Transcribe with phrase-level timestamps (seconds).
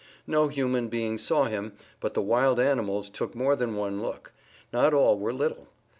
[0.25, 4.33] No human beings saw him, but the wild animals took more than one look.
[4.73, 5.67] Not all were little.